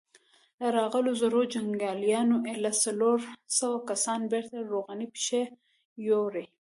له 0.59 0.67
راغلو 0.77 1.11
زرو 1.21 1.41
جنګياليو 1.53 2.43
ايله 2.51 2.71
څلورو 2.83 3.27
سوو 3.57 3.77
کسانو 3.89 4.29
بېرته 4.33 4.57
روغي 4.71 5.07
پښې 5.13 5.41
يووړې. 6.07 6.45